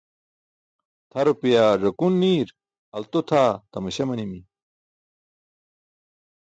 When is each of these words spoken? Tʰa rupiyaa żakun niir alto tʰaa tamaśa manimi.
Tʰa 1.09 1.19
rupiyaa 1.25 1.79
żakun 1.81 2.13
niir 2.21 2.47
alto 2.95 3.19
tʰaa 3.29 3.51
tamaśa 3.71 4.03
manimi. 4.07 4.39